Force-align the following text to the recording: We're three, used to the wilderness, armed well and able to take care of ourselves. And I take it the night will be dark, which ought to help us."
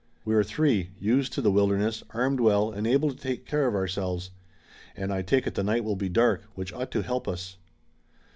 We're 0.25 0.41
three, 0.43 0.89
used 0.99 1.31
to 1.33 1.43
the 1.43 1.51
wilderness, 1.51 2.01
armed 2.09 2.39
well 2.39 2.71
and 2.71 2.87
able 2.87 3.11
to 3.11 3.15
take 3.15 3.45
care 3.45 3.67
of 3.67 3.75
ourselves. 3.75 4.31
And 4.95 5.13
I 5.13 5.21
take 5.21 5.45
it 5.45 5.53
the 5.53 5.63
night 5.63 5.83
will 5.83 5.95
be 5.95 6.09
dark, 6.09 6.41
which 6.55 6.73
ought 6.73 6.89
to 6.93 7.03
help 7.03 7.27
us." 7.27 7.57